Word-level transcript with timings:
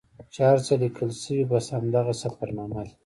چې 0.33 0.39
هر 0.49 0.59
څه 0.65 0.73
لیکل 0.83 1.09
سوي 1.23 1.43
بس 1.51 1.65
همدغه 1.75 2.13
سفرنامه 2.23 2.81
ده. 2.85 2.93